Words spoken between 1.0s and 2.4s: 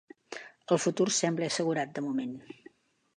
sembla assegurat de moment.